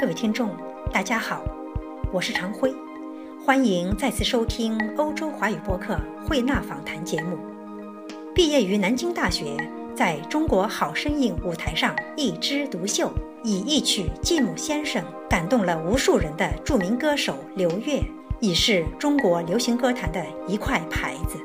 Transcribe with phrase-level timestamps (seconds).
[0.00, 0.50] 各位听众，
[0.92, 1.42] 大家好，
[2.12, 2.72] 我是常辉，
[3.44, 7.36] 欢迎再次收听欧洲华语播客慧纳访谈节目。
[8.32, 9.56] 毕业于南京大学，
[9.96, 13.10] 在中国好声音舞台上一枝独秀，
[13.42, 18.00] 以一曲《继母先生》感动了无数人的著名歌手刘悦，
[18.38, 21.36] 已是中国流行歌坛的一块牌子。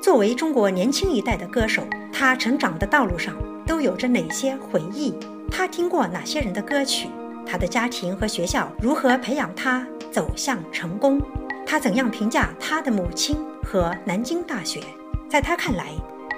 [0.00, 1.82] 作为中国年轻一代的歌手，
[2.12, 3.34] 他成长的道路上
[3.66, 5.12] 都有着哪些回忆？
[5.50, 7.08] 他听过哪些人的歌曲？
[7.50, 11.20] 他的家庭和学校如何培养他走向成功？
[11.66, 14.80] 他怎样评价他的母亲和南京大学？
[15.28, 15.86] 在他看来，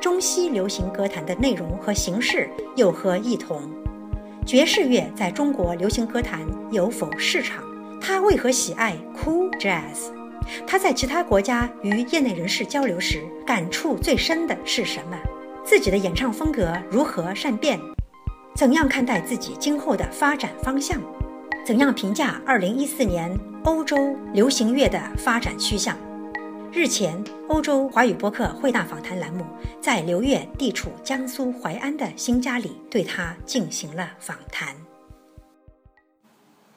[0.00, 3.60] 中西流行歌坛的内容和形式有何异同？
[4.46, 7.62] 爵士乐在中国流行歌坛有否市场？
[8.00, 10.10] 他为何喜爱 Cool Jazz？
[10.66, 15.18] 他在其他国家与业内人士交流时，感触最深的是什么？
[15.62, 17.78] 自己的演唱风格如何善变？
[18.54, 21.00] 怎样看待自己今后的发展方向？
[21.64, 25.96] 怎样评价2014年欧洲流行乐的发展趋向？
[26.70, 29.44] 日前，欧洲华语播客会大访谈栏目
[29.80, 34.74] 在刘越地处江苏淮安的新家里对他进行了访谈。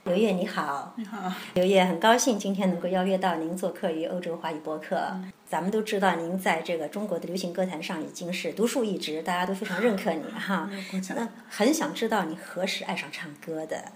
[0.05, 4.97] 刘烨你好，你好，刘烨很高兴今天能够邀约到您做客于欧洲华语播客。
[5.55, 10.69] 咱们都知道您在这个中国的流行歌坛上已经是独树一帜，大家都非常认可你哈。
[11.15, 13.93] 那很想知道你何时爱上唱歌的？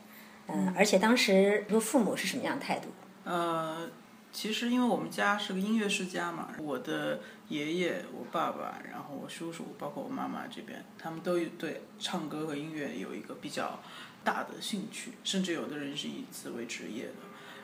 [0.47, 2.87] 嗯，而且当时说父母是什么样的态度？
[3.25, 3.89] 呃，
[4.31, 13.77] 其实因为我们家是个音乐世家嘛，我的爷爷、我爸爸，然后我叔叔，包括我妈妈这边，他们都对唱歌和音乐有一个比较。
[14.21, 17.13] 大的兴趣，甚至有的人是以此为职业的。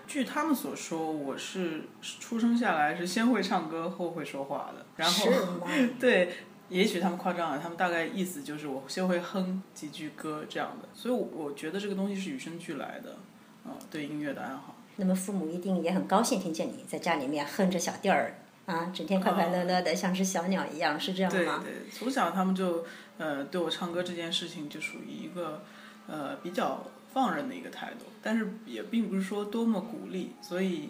[0.07, 4.85] 据他们所说，我是出生下来是先会唱歌后会说话的。
[4.95, 5.27] 然后，
[5.99, 6.31] 对，
[6.69, 10.87] 也许他们夸张了，他们大概意思就是我先会哼几句歌这样的。
[10.93, 13.17] 所以，我我觉得这个东西是与生俱来的，
[13.65, 14.75] 啊，对音乐的爱好。
[14.97, 21.61] 那么，父母一定也很高兴听见你在家里面哼着小调儿啊，整天快快乐乐的，像只小鸟一样，是这样吗？
[21.63, 22.85] 对对，从小他们就
[23.17, 25.63] 呃对我唱歌这件事情就属于一个。
[26.07, 30.89] 呃，比较放任的一个态度，但是也并不是说多么鼓励，所以，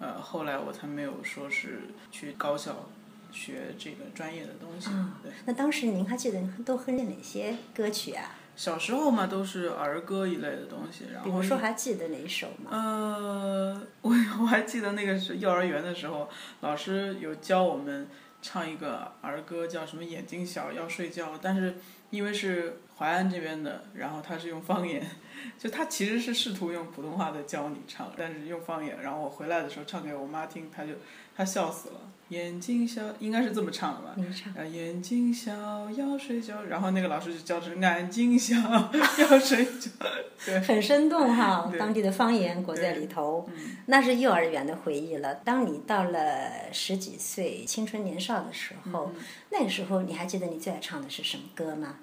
[0.00, 2.90] 呃，后来我才没有说是去高校
[3.30, 4.90] 学这个专业的东西。
[5.22, 5.30] 对。
[5.46, 8.34] 那当时您还记得都哼着哪些歌曲啊？
[8.56, 11.04] 小时候嘛，都是儿歌一类的东西。
[11.12, 11.30] 然后。
[11.30, 12.70] 比如说，还记得哪一首吗？
[12.72, 14.10] 呃， 我
[14.40, 16.28] 我还记得那个是幼儿园的时候，
[16.62, 18.08] 老师有教我们
[18.42, 21.76] 唱一个儿歌，叫什么“眼睛小要睡觉”，但是
[22.10, 22.80] 因为是。
[23.00, 25.02] 淮安这边的，然后他是用方言，
[25.58, 29.00] 就他其实是试图用普通话在教你唱，但是用方言。
[29.02, 30.92] 然后我回来的时候唱给我妈听，她就
[31.34, 31.94] 她笑死了。
[32.28, 34.14] 眼睛小，应该是这么唱的吧？
[34.64, 39.90] 眼睛小要睡觉，然后那个老师就教成眼睛小要睡觉，
[40.46, 43.48] 对，很生动哈， 当地的方言裹在里头，
[43.86, 45.34] 那是幼儿园的回忆了。
[45.36, 49.10] 当你到了十几岁、青春年少的时候，
[49.50, 51.96] 那个时候你还记得你最爱唱的是什么歌吗？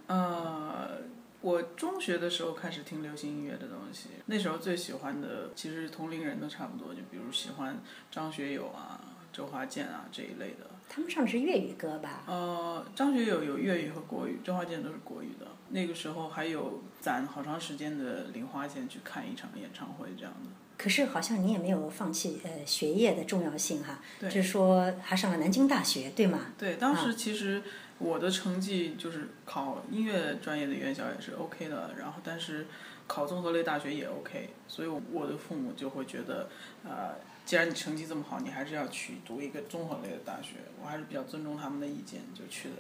[0.88, 1.00] 呃，
[1.42, 7.78] 我中学的时候开始听流行音乐的东西，那时候最喜欢的其实同龄人都差不多，就比如喜欢
[8.10, 9.02] 张学友啊。
[9.30, 12.24] 周华健啊这一类的，他们唱的是粤语歌吧？
[12.26, 15.46] 呃，张学友有粤语和国语，周华健都是国语的。
[15.70, 20.50] 那个时候还有攒好长时间的零花钱去看一场演唱会这样的。
[20.76, 26.54] 可是好像你也没有放弃呃学业的重要性哈，就是说还上了南京大学对吗？
[26.58, 27.62] 对，当时其实
[28.00, 32.68] 我的成绩就是考音乐专业的院校也是 OK 的，然后但是
[33.08, 36.50] 考综合类大学也 OK，所以我的父母就会觉得
[36.84, 37.16] 呃。
[37.48, 40.56] 既然你成绩这么好，你还是要去读一个综合类的大学。
[40.84, 42.76] 我还是比较尊重他们的意见，就去了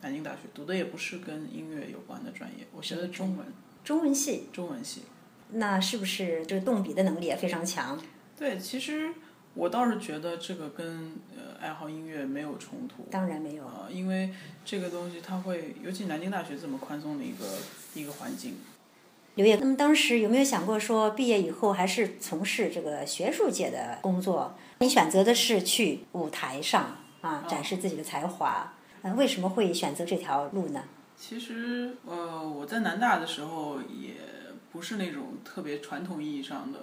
[0.00, 0.42] 南京大学。
[0.54, 3.44] 读的也不是跟音乐有关的专业，我学的中文。
[3.82, 4.44] 中文系。
[4.52, 5.02] 中文系。
[5.50, 8.00] 那是不是就是动笔的能力也非常强？
[8.38, 9.12] 对，其实
[9.54, 13.06] 我倒是觉得这个跟呃爱好音乐没有冲突。
[13.10, 13.64] 当然没有。
[13.66, 14.30] 啊，因为
[14.64, 17.44] 这个东西它会，尤其南京大学这么宽松的一个
[17.94, 18.56] 一个环境。
[19.34, 24.54] 刘烨，那么当时有没有想过说毕业以后还是从事这个学术界的工作？
[24.80, 30.84] 你选择的是去舞台上啊展示自己的才华，呃，为什么会选择这条路呢？
[31.16, 34.16] 其实，呃，我在南大的时候也
[34.70, 36.78] 不是那种特别传统意义上的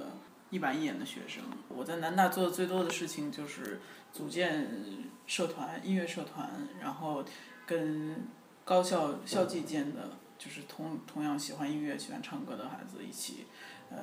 [0.50, 1.44] 一板一眼的学生。
[1.68, 3.80] 我在南大做的最多的事情就是
[4.12, 4.68] 组建
[5.26, 6.50] 社团，音乐社团，
[6.82, 7.24] 然后
[7.66, 8.28] 跟
[8.66, 10.12] 高校校际间的。
[10.40, 13.46] 就是同同样喜欢音乐、喜欢唱歌的孩子一起，
[13.90, 13.98] 呃，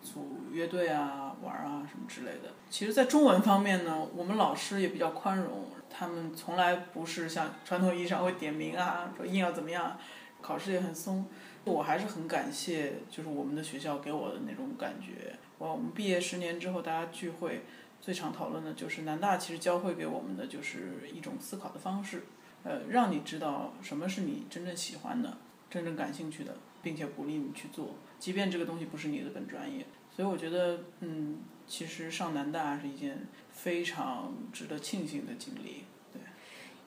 [0.00, 2.54] 组乐队啊、玩啊什么之类的。
[2.70, 9.98] 其实，在中文方面呢，我们老师也比较宽容，他们从来不是像传统意义上会点名啊，说硬要怎么样，
[10.40, 11.26] 考试也很松。
[11.64, 15.36] 我还是很感谢，就是我们的学校给我的那种感觉。
[15.58, 17.62] 我我们毕业十年之后，大家聚会
[18.00, 22.24] 最常讨论的就是南大其实教会给我们的就是一种思考的方式，
[22.64, 25.38] 呃，让你知道什么是你真正喜欢的、
[25.70, 29.86] 真正感兴趣的，并且鼓励你去做，即便这个东西不是你的本专业。
[30.14, 35.84] 所以我觉得，嗯，其实上南大是一件非常值得庆幸的经历。
[36.12, 36.20] 对，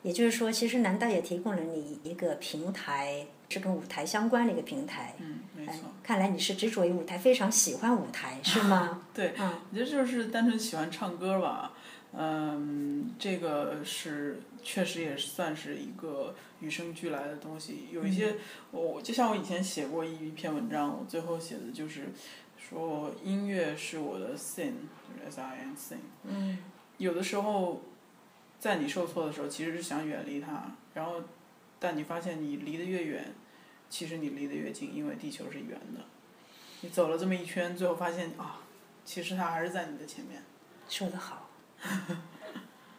[0.03, 5.15] 也就是说，其实南大也提供了你一个平台，是跟舞台相关的一个平台。
[5.19, 5.75] 嗯，没错。
[6.03, 9.03] 看来你是执着于舞台，非常喜欢舞台，是吗？
[9.13, 11.73] 对，嗯，我觉得就是单纯喜欢唱歌吧。
[12.13, 17.87] 嗯，这个是确实也算是一个与生俱来的东西。
[17.91, 18.35] 有一些，
[18.71, 22.09] 我就像我以前写过一篇文章，我最后写的就是。
[22.69, 24.73] 说音乐是我的 sin，
[25.07, 25.99] 就是 s i n sin。
[26.25, 26.57] 嗯。
[26.97, 27.81] 有的时候，
[28.59, 31.21] 在你受挫的时候，其实是想远离它，然后，
[31.79, 33.33] 但你发现你离得越远，
[33.89, 36.01] 其实你离得越近，因为地球是圆的。
[36.81, 38.61] 你走了这么一圈，最后发现啊，
[39.05, 40.41] 其实它还是在你的前面。
[40.87, 41.49] 说得好。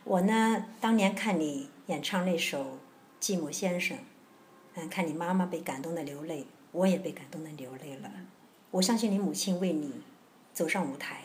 [0.05, 2.79] 我呢，当年看你演唱那首
[3.25, 3.97] 《寂寞先生》，
[4.75, 8.11] 嗯，看你妈妈被感动的流泪，我也被感动的流泪了。
[8.71, 10.03] 我相信你母亲为你
[10.53, 11.25] 走上舞台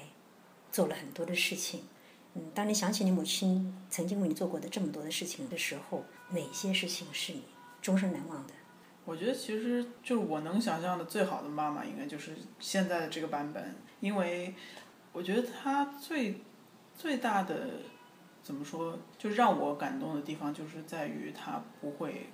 [0.72, 1.84] 做了很多的事情。
[2.36, 7.44] 嗯，当你想起你母亲曾经为你做过的这么多的事情的时候，哪些事情是你
[7.82, 8.54] 终身难忘的？
[9.06, 13.76] 我觉得其实就是我能想象的最好的妈妈，应该就是现在的这个版本。
[14.00, 14.56] 因为
[15.12, 16.42] 我觉得她最
[16.98, 17.70] 最大的
[18.42, 22.30] 怎么说，就让我感动的地方，就是在于她不会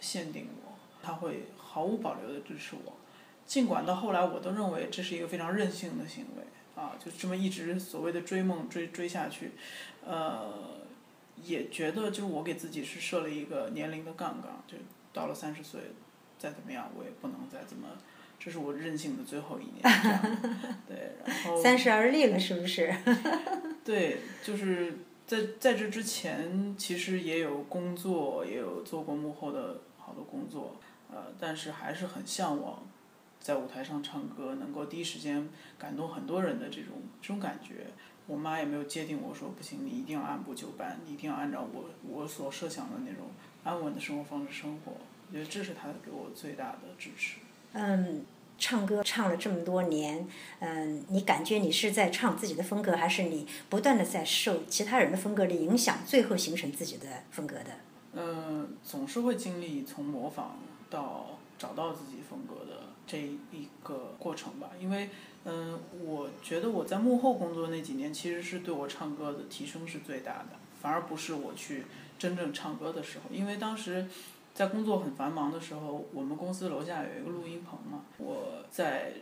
[0.00, 0.72] 限定我，
[1.02, 2.92] 她会毫无保留的支持我。
[3.44, 9.52] 尽管到后来，我都认为这是一个非常任性的行为啊，就这么一直所谓的追梦追追下去，
[10.04, 10.80] 呃，
[11.42, 14.76] 也觉得就是我给自己是设了一个年龄的杠杠，就
[15.12, 15.80] 到了三十岁，
[16.38, 17.88] 再怎么样我也不能再怎么，
[18.38, 19.82] 这是我任性的最后一年，
[20.88, 22.94] 对，然后三十而立了是不是？
[23.84, 24.94] 对，就是
[25.26, 30.80] 在在这之前，其实也有工作，也有做过幕后的好多工作，
[31.10, 32.82] 呃，但是还是很向往。
[33.42, 37.86] 在舞台上唱歌，能够第一时间感动很多人的这种这种感觉，
[38.28, 43.26] 我妈也没有界定我说不行，你一定要按部就班，你一定要按照我我所设想的那种
[43.64, 44.92] 安稳的生活方式生活。
[45.28, 47.38] 我觉得这是她给我最大的支持。
[47.72, 48.24] 嗯，
[48.58, 50.24] 唱歌唱了这么多年，
[50.60, 57.70] 嗯，你感觉你是在唱自己的风格，还是你不断的在受其他人的风格的影响，最后形成自己的风格的？
[58.12, 62.91] 嗯，总是会经历从模仿到找到自己风格的。
[63.06, 65.10] 这一个过程吧，因为，
[65.44, 70.50] 嗯，我觉得我在幕后工作那几年，其实是对我唱歌的提升是最大的，
[70.80, 71.84] 反而不是我去
[72.18, 73.24] 真正唱歌的时候。
[73.34, 74.06] 因为当时
[74.54, 79.12] 在工作很繁忙的时候，我们公司楼下有一个录音棚嘛，我在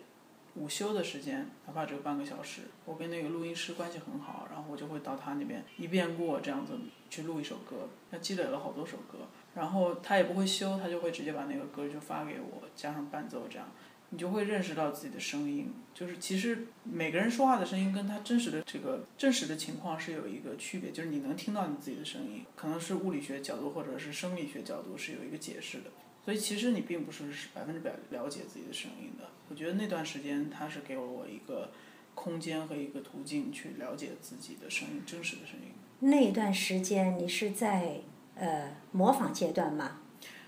[0.57, 6.73] 午休的时间，哪怕只有半个小时，我跟那个录音师关系很好，然后我就会到他那边一遍过这样子
[7.11, 9.19] 去录一首歌，他积累了好多首歌。
[9.55, 13.69] 然后他也不会修，他就会直接把那个歌就发给我，加上伴奏，这样
[14.11, 15.73] 你就会认识到自己的声音。
[15.93, 25.91] 就是其实每个人说话的声音跟他真实的这个真实的情况是有一个区别，就是你能听到你自己的声音，可能是物理学角度或者是生理学角度是有一个解释的。
[26.25, 29.29] 所以其实你并不是百分之百了解自己的声音的。
[29.49, 31.73] 我觉得那段时间他是给了我一个
[32.15, 35.73] 空间和一个途径去了解自己的声音，真实的声音。
[36.01, 38.01] 那段时间你是在。
[38.37, 39.99] 呃，模仿阶段吗，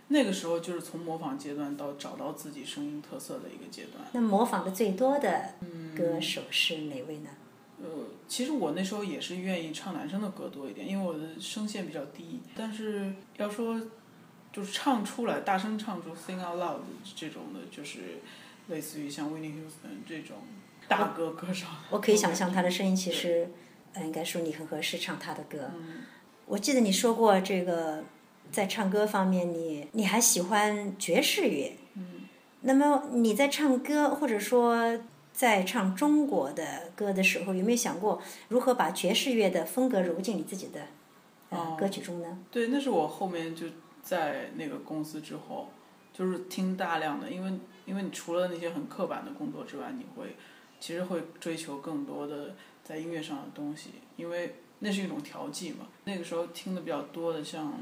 [0.08, 4.02] 那个时候就是从模仿阶段到找到自己声音特色的一个阶段。
[4.12, 5.50] 那模仿的最多的
[5.94, 7.28] 歌手是哪位呢？
[7.82, 7.86] 呃，
[8.26, 12.40] 其实我那时候也是愿意唱男生的歌多一点，因为我的声线比较低。
[12.56, 13.78] 但是要说
[14.50, 16.78] 就是唱出来，大声唱出 sing out loud
[17.14, 18.20] 这种的，就是
[18.68, 20.38] 类似于像 Winnie Houston 这种
[20.88, 21.66] 大歌歌手。
[21.90, 23.50] 我可以想象他的声音，其实
[23.94, 25.70] 呃，应该说你很合适唱他的歌。
[26.46, 28.02] 我记得你说过这个，
[28.50, 31.76] 在唱歌方面，你你还喜欢爵士乐。
[31.94, 32.22] 嗯。
[32.62, 35.00] 那么你在唱歌，或者说
[35.32, 40.80] 在唱中国的歌的时候，有没有想过如何把爵士乐的风格揉进你自己的
[41.50, 42.38] 呃歌曲中呢？
[42.50, 43.66] 对，那是我后面就
[44.02, 45.70] 在那个公司之后，
[46.12, 47.52] 就是听大量的，因为
[47.84, 50.36] 因为你除了那些很刻板的工作之外，你会
[50.78, 54.54] 其实会追求更多的在音乐上的东西，因为。
[54.84, 55.86] 那是一种调剂嘛？
[56.06, 57.72] 那个时候听的比较多的，像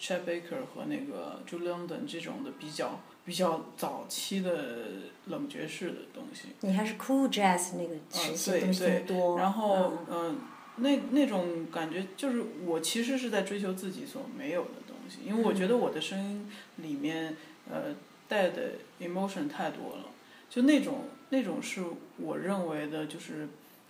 [0.00, 4.86] Chet Baker 和那个 Julie London 这种的比较比较早期的
[5.26, 6.50] 冷爵士的东西。
[6.60, 9.36] 你还是 Cool Jazz 那个时期东西多。
[9.36, 10.38] 然后嗯，
[10.76, 17.36] 那那种感觉就是我其实是在追求自己所没有的东西，因为我觉得我的声音里面
[17.68, 17.96] 呃
[18.28, 20.04] 带的 emotion 太多了，
[20.48, 21.82] 就那种那种是
[22.18, 23.48] 我认为的，就是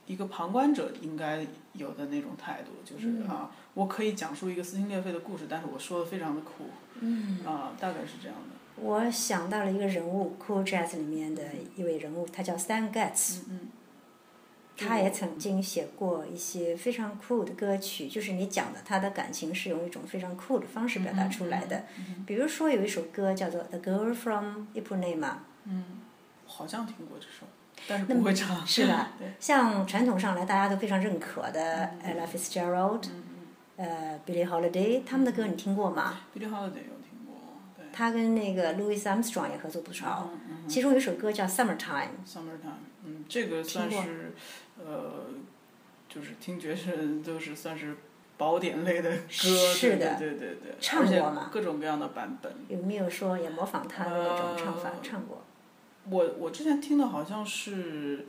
[0.08, 3.28] 一个旁观者应该有的那种态度，就是嗯。
[3.28, 6.64] 啊，我可以讲述一个撕心裂肺的故事，但是我说的非常的酷，
[6.98, 8.56] 嗯，啊，大概是这样的。
[8.82, 11.42] 我想到了一个人物，Cool Jazz 里面的
[11.76, 13.68] 一位人物，他叫 Stan Getz，嗯嗯，
[14.76, 21.86] 他也曾经写过一些非常酷的歌曲，就是你讲的他的感情是用一种非常酷的方式表达出来的。
[22.24, 25.30] 比如说有一首歌叫做《The Girl from Ipanema》，
[25.64, 25.84] 嗯
[26.46, 27.46] 好像听过这首，
[27.86, 28.66] 但是不会唱。
[28.66, 33.02] 是吧， 像传统上来大家都非常认可的嗯 Ella Fitzgerald，
[33.76, 37.36] 呃，Billie Holiday，他们的歌你听过吗？Billie Holiday 有听过，
[37.76, 37.86] 对。
[37.92, 40.30] 他跟那个 Louis Armstrong 也合作不少，
[40.66, 41.76] 其中有一首歌叫《Summertime》。
[42.26, 44.32] Summertime，嗯，这个算是
[44.78, 45.26] 呃，
[46.08, 47.96] 就是听爵士人都是算是
[48.36, 52.52] 宝典类的歌，是的对对对唱过吗各种各样的版本。
[52.68, 55.42] 有没有说也模仿他的那种唱法呃唱过？
[56.10, 58.26] 我我之前听的好像是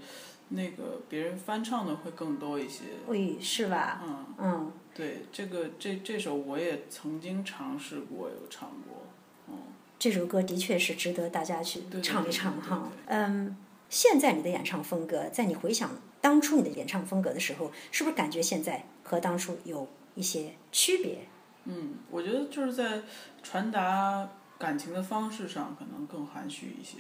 [0.50, 2.84] 那个别人翻唱的会更多一些。
[3.08, 4.02] 喂，是吧？
[4.04, 9.06] 嗯，嗯，对，这个这这首我也曾经尝试过，有唱过。
[9.48, 9.58] 嗯，
[9.98, 12.90] 这首歌的确是值得大家去唱一唱哈。
[13.06, 13.56] 嗯，
[13.90, 21.20] 现在你的演唱风格，在你回想当初你的演唱风格的时候，是不是感觉现在和当初有一些区别？
[21.66, 23.04] 嗯，我觉得就是在
[23.44, 26.98] 传达感情的方式上可能更含蓄一些。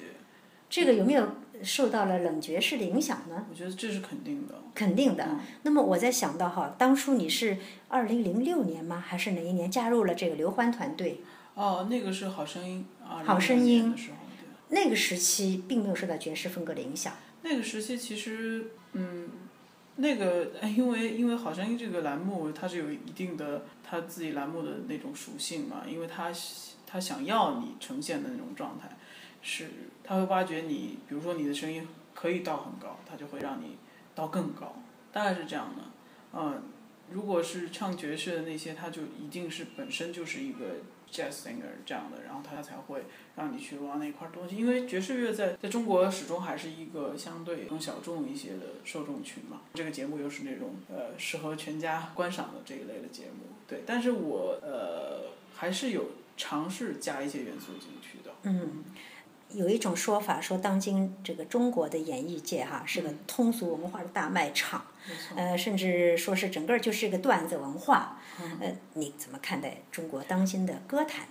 [0.70, 1.28] 这个有没有
[1.64, 3.46] 受到了冷爵士的影响呢？
[3.50, 4.56] 我觉得这是肯定的。
[4.76, 5.26] 肯定的。
[5.26, 7.58] 嗯那么我在想到哈，当初你是
[7.90, 9.04] 二零零六年吗？
[9.06, 11.22] 还是哪一年加入了这个刘欢团队？
[11.56, 14.18] 哦，那个是好声音啊，好声2006年音的时候，
[14.70, 17.14] 那个时期并没有受到爵士风格的影响。
[17.42, 19.28] 那个时期其实，嗯，
[19.98, 26.32] 那个哎因为因为好声音这个栏目它是有一定的它自己栏目的那种属性嘛，因为它
[26.88, 28.98] 它想要你呈现的那种状态，
[29.42, 29.70] 是
[30.04, 33.78] 他会挖掘你，比如说你的声音可以到很高，他就会让你
[34.14, 34.82] 到更高，
[35.12, 35.84] 大概是这样的。
[36.34, 36.62] 嗯，
[37.12, 40.76] 如果是唱爵士的那些，他就一定是本身就是一个
[41.12, 43.04] jazz singer 这样的，然后他才会
[43.36, 44.56] 让你去挖那块儿东西。
[44.56, 49.62] 因为爵士乐在在中国始终还是一个相对更小众一些的受众群嘛。
[49.74, 53.82] 这个节目又是那种呃适合全家观赏的这一类的节目，对。
[53.88, 58.32] 但是我呃还是有尝试加一些元素进去的。
[58.44, 58.84] 嗯，
[59.54, 64.86] 有一种说法说，当今这个中国的演艺界哈是个通俗文化的大卖场，
[65.36, 68.20] 呃，甚至说是整个就是一个段子文化。
[68.62, 71.28] 呃，你怎么看待中国当今的歌坛？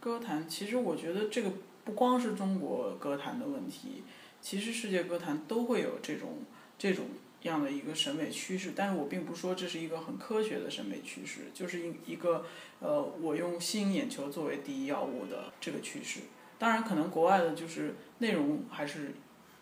[0.00, 1.50] 歌坛其实我觉得这个
[1.84, 4.04] 不光是中国歌坛的问题，
[4.42, 6.40] 其实世界歌坛都会有这种
[6.76, 7.06] 这种
[7.42, 8.74] 样的一个审美趋势。
[8.76, 12.44] 但是我并不说这是一个很科学的审美趋势，就是一一个
[12.80, 16.20] 呃，我用吸引眼球作为第一要务的这个趋势。
[16.62, 19.14] 当然，可能国外的就是内容还是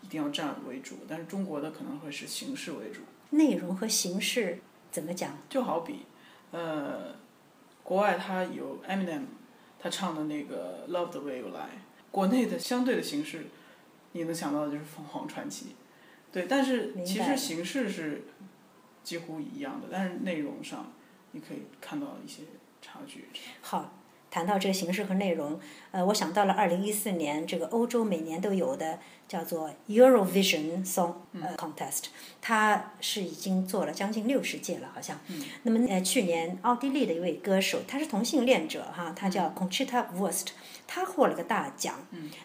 [0.03, 3.01] 一定要占为主，但是中国的可能会是形式为主。
[3.31, 4.59] 内容和形式
[4.91, 5.35] 怎么讲？
[5.49, 6.05] 就好比，
[6.51, 7.15] 呃，
[7.81, 9.23] 国外他有 Eminem，
[9.79, 11.51] 他唱的那个《Love the Way You Lie》，
[12.11, 13.47] 国内的相对的形式，
[14.11, 15.75] 你能想到的就是凤凰传奇，
[16.31, 18.25] 对，但是其实形式是
[19.01, 20.93] 几乎一样的，但是内容上
[21.31, 22.43] 你可以看到一些
[22.79, 23.25] 差距。
[23.59, 23.91] 好，
[24.31, 25.59] 谈到这个形式和内容，
[25.91, 28.97] 呃，我想到了二零一四年这个欧洲每年都有的
[29.27, 32.05] 叫做 Eurovision Song 呃 Contest，
[32.41, 35.19] 它是已经做了将近六十届了，好像。
[35.63, 40.47] 那么呃，去年奥地利的一位歌手，他是同性恋者哈，他叫 Conchita Wurst，
[40.87, 41.95] 他获了个大奖。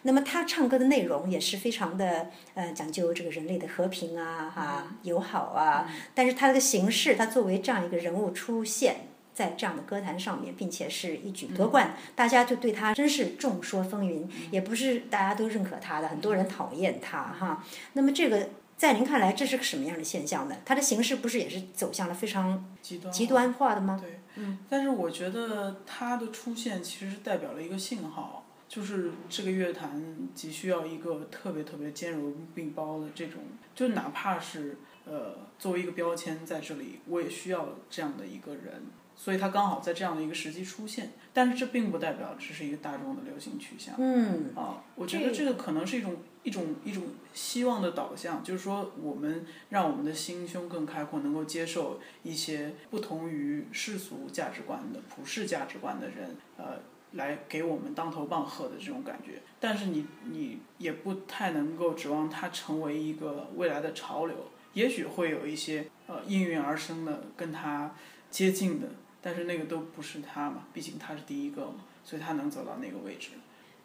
[0.01, 9.07] 那么他唱歌的内容也是非常的呃讲究这个人类的和平啊哈、友好啊，但是他这个形式，他作为这样一个人物出现。
[9.37, 17.63] 在这样的歌坛上面，并且是一举夺冠，大家就对他真是众说纷纭，也不是大家都认可他的，很多人讨厌他哈。
[17.93, 20.55] 那么这个在您看来，这是个什么样的现象呢？
[20.65, 23.99] 他的形式不是也是走向了非常极端极端化的吗？
[24.01, 30.03] 对，嗯，但是我觉得他的出现其实是代表了一个信号，就是这个乐坛
[30.33, 33.43] 急需要一个特别特别兼容并包的这种，
[33.75, 38.83] 就哪怕是呃作为一个标签在这里，我也需要这样的一个人，
[39.17, 43.95] 所以它刚好在这样的一个时机出现，但是这并不代表这是一个大众的流行取向。
[43.97, 56.79] 嗯，啊，我觉得这个可能是一种一种一种希望的导向，就是说我们让我们的心胸更开阔，能够接受一些不同于世俗价值观的普世价值观的人，呃，
[57.13, 59.41] 来给我们当头棒喝的这种感觉。
[59.59, 64.35] 但是你你也不太能够指望它成为一个未来的潮流，
[64.73, 67.95] 也许会有一些呃应运而生的跟它
[68.29, 68.87] 接近的，
[69.27, 73.31] 但是那个都不是他嘛，毕竟他是第一个嘛，所以他能走到那个位置。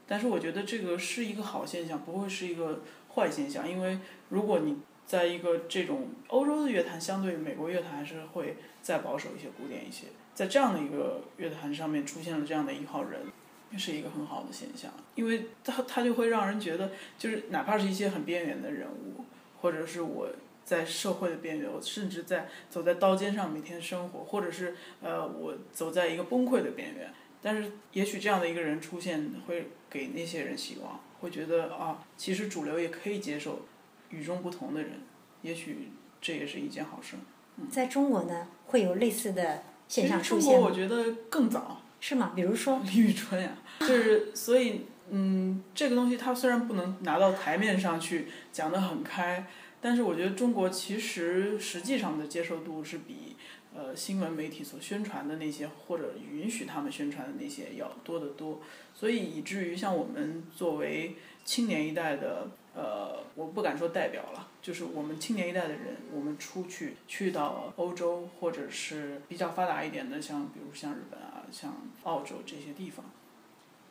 [0.07, 2.83] 但是我觉得这个是一个好现象，不会是一个
[3.13, 13.23] 坏现象，因为如果你在一个这种欧洲的乐坛，相对美国乐坛还是会再保守一些、古典一些，在这样的一个乐坛上面出现了这样的一号人，
[13.77, 19.25] 是一个很好的现象，因为他他就会让人觉得，就是哪怕是一些很边缘的人物，
[19.61, 20.29] 或者是我
[20.65, 27.13] 在社会的边缘，我甚至在走在刀尖上每天生活，或者是呃我走在一个崩溃的边缘。
[27.41, 33.67] 但是，也许这样的一个人出现，会给那些人希望，会觉得啊，其实主流也可以接受
[34.11, 35.01] 与众不同的人，
[35.43, 35.91] 也许
[36.21, 37.17] 这也是一件好事。
[37.71, 41.79] 在中国呢，会有类似的现象出现中国我觉得更早。
[42.05, 42.33] 是吗？
[42.35, 49.47] 比如说李宇春呀，就是所以，嗯，这个东西它虽然不能拿到台面上去讲得很开，
[49.83, 53.37] 但是我觉得中国其实实际上的接受度是比。
[53.75, 58.61] 呃，新闻媒体所宣传的那些，或者允许他们宣传的那些要多得多，
[58.93, 73.03] 所以以至于像我们作为青年一代的，呃，我不敢说代表了，就是我们青年一代的人，我们出去去到欧洲或者是比较发达一点的，像比如像日本啊，像澳洲这些地方，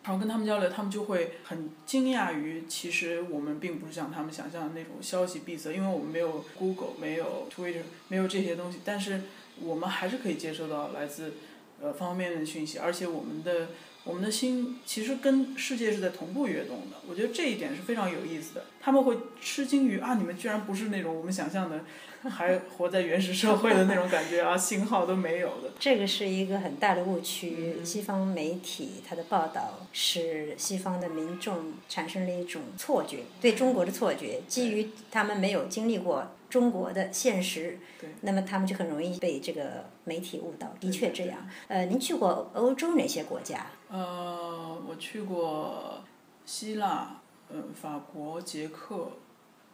[0.04, 9.22] 然后跟他们交流，他们就会很惊讶于，其实我们并不是像他们想象的那种消息闭塞，因为我们没有 Google，没有 Twitter，没有这些东西，但是。
[9.64, 11.34] 我们还是可以接收到来自
[11.80, 13.68] 呃方方面面的讯息，而且我们的
[14.04, 16.98] 我们的心其实跟世界是在同步跃动的。
[17.08, 18.66] 我觉得这一点是非常有意思的。
[18.80, 21.82] 他们会吃惊于啊，你们居然不是那种我们想象的，
[22.30, 25.72] 还活在原始社会的那种感觉啊，信号都没有的。
[25.80, 27.76] 这个是一个很大的误区。
[27.84, 36.32] 西方媒体它的报道使西方的民众产生了一种错觉，对中国的错觉，基于他们没有经历过。
[36.50, 37.80] 中国的现实，
[38.20, 40.76] 那么他们就很容易被这个媒体误导。
[40.82, 41.48] 的确这样。
[41.70, 43.68] 呃，您去过欧洲哪些国家？
[43.92, 46.02] 呃，我去过
[46.46, 47.20] 希腊、
[47.50, 49.12] 呃，法国、捷克，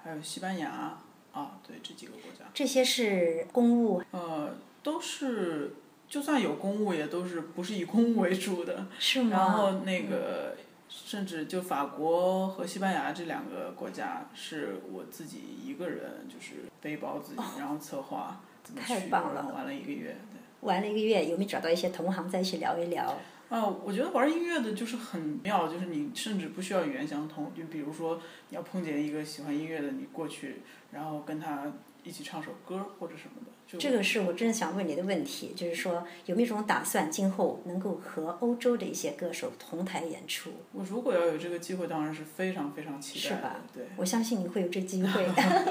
[0.04, 0.98] 还有西班牙。
[1.32, 2.46] 啊，对，这几个国家。
[2.54, 4.02] 这些是公务？
[4.12, 5.76] 呃，都是，
[6.10, 8.88] 就算有公务，也都是不是以公务为主的。
[8.98, 9.30] 是吗？
[9.32, 10.56] 然后那个。
[10.90, 20.16] 甚至就法国和西班牙这两个国家，是我自己一个人，就是背包自己，然后策划怎么去，然后玩了一个月。
[20.32, 23.14] 对，玩了一个月，有没有找到一些同行在一起聊一聊？
[23.50, 30.58] 啊，我觉得玩音乐的就是很妙，就是你甚至不需要语言相通，就比如说你要碰见一个喜欢音乐的，你过去，
[30.92, 31.72] 然后跟他
[32.08, 33.52] 一起唱首歌或者什么的。
[33.78, 40.52] 这个是我真的想问你的问题，就是说有没有一种打算，今后能够和欧洲的一些歌手同台演出？
[40.72, 43.36] 我如果要有这个机会，当然是非常非常期待。
[43.36, 43.58] 是吧？
[43.74, 45.28] 对，我相信你会有这机会。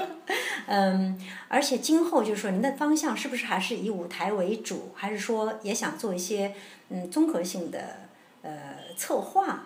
[0.67, 6.53] 嗯，而且今后就是说，您的方向是不是还是以舞台为主，还是说也想做一些
[6.89, 8.01] 嗯综合性的
[8.43, 9.65] 呃策划？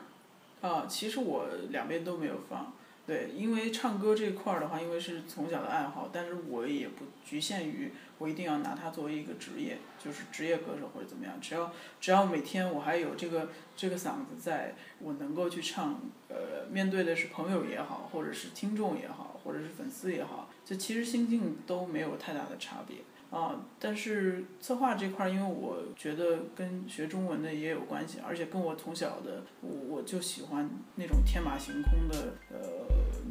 [0.62, 2.71] 啊，其实我两边都没有放。
[3.05, 11.33] 对，因为唱歌这块儿的话，因为是从小的爱好，但是我也不局限于我一定要拿它作为一个职业，就是职业歌手或者怎么样。
[11.41, 22.97] 只要只要每天我还有这个这个嗓子，在我能够去唱，呃，面对的是朋友也好，或者是听众也好，或者是粉丝也好，就其实心境都没有太大的差别。
[23.31, 32.80] 啊，但是策划这块儿，因为我觉得跟学中文的也有关系，而且跟我从小的我我就喜欢那种天马行空的呃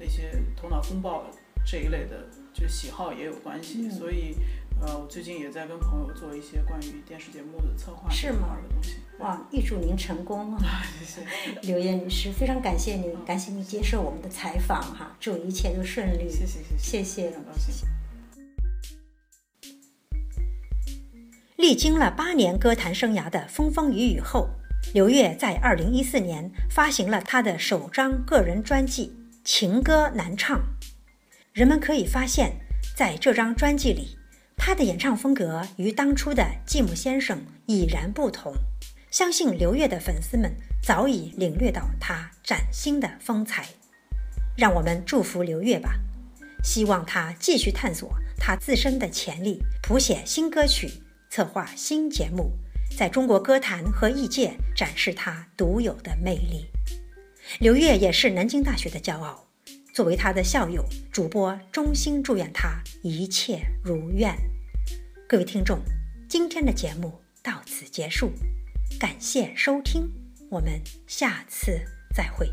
[0.00, 1.26] 那些头脑风暴
[1.66, 3.90] 这一类的，就喜好也有关系。
[3.90, 4.34] 所以
[4.80, 8.56] 呃，我最近也在跟朋友做一些关于电视节目的策划是吗？
[8.62, 8.96] 的东西。
[9.18, 10.82] 哇，预祝您成功啊！
[10.98, 11.20] 谢谢
[11.60, 16.26] 刘烨女士，非常感谢您，感谢您接受我们的采访哈，祝一切都顺利。
[16.30, 17.86] 谢谢谢谢，谢谢，谢谢。
[21.58, 24.48] 历经了八年歌坛生涯的风风雨雨后，
[24.94, 29.08] 刘烨在二零一四年发行了他的首张个人专辑
[29.52, 30.58] 《情歌难唱》。
[31.52, 32.52] 人们可以发现，
[32.96, 34.16] 在这张专辑里，
[34.56, 38.54] 他的演唱风格与当初的继母先生已然不同。
[39.10, 43.66] 相信刘烨的粉丝们早已领略到他崭新的风采。
[44.56, 45.98] 让我们祝福刘烨吧，
[46.62, 48.08] 希望他继续探索
[48.38, 50.88] 他自身的潜力，谱写新歌曲。
[51.28, 52.52] 策划新节目，
[52.96, 56.69] 在中国歌坛和艺界展示他独有的魅力。
[57.58, 59.46] 刘烨也是南京大学的骄傲。
[59.92, 64.34] 作为他的校友，主播衷心祝愿他一切如愿。
[65.28, 65.80] 各位听众，
[66.28, 68.30] 今天的节目到此结束，
[68.98, 70.08] 感谢收听，
[70.48, 71.80] 我们下次
[72.14, 72.48] 再会。